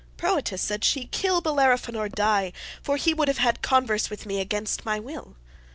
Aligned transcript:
'Proetus,' 0.17 0.63
said 0.63 0.83
she, 0.83 1.05
'kill 1.05 1.41
Bellerophon 1.41 1.95
or 1.95 2.09
die, 2.09 2.53
for 2.81 2.97
he 2.97 3.13
would 3.13 3.27
have 3.27 3.37
had 3.37 3.61
converse 3.61 4.09
with 4.09 4.25
me 4.25 4.39
against 4.41 4.83
my 4.83 4.99
will. 4.99 5.35